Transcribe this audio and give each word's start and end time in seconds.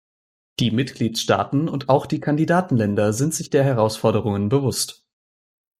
Die 0.59 0.71
Mitgliedstaaten 0.71 1.69
und 1.69 1.89
auch 1.89 2.07
die 2.07 2.19
Kandidatenländer 2.19 3.13
sind 3.13 3.35
sich 3.35 3.51
der 3.51 3.63
Herausforderungen 3.63 4.49
bewusst. 4.49 5.05